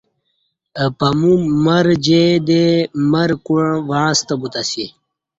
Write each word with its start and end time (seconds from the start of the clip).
اہ 0.81 0.85
پاَمو 0.97 1.33
مر 1.63 1.87
جی 2.05 2.23
دی 2.47 2.63
مر 3.11 3.29
کوع 3.45 3.67
وعݩستہ 3.89 4.35
بوتہ 4.39 4.61
اسی 4.65 4.85